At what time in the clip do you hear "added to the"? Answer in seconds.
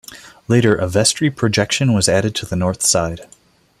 2.09-2.55